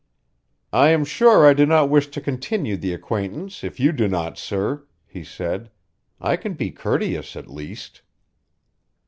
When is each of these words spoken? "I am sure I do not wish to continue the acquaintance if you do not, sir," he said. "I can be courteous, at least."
"I 0.73 0.89
am 0.89 1.05
sure 1.05 1.45
I 1.45 1.53
do 1.53 1.63
not 1.63 1.87
wish 1.87 2.07
to 2.07 2.19
continue 2.21 2.75
the 2.75 2.91
acquaintance 2.91 3.63
if 3.63 3.79
you 3.79 3.91
do 3.91 4.07
not, 4.07 4.35
sir," 4.35 4.87
he 5.05 5.23
said. 5.23 5.69
"I 6.19 6.37
can 6.37 6.55
be 6.55 6.71
courteous, 6.71 7.35
at 7.35 7.47
least." 7.47 8.01